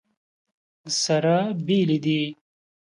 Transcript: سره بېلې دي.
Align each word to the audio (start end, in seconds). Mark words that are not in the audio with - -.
سره 1.01 1.35
بېلې 1.65 1.97
دي. 2.05 2.21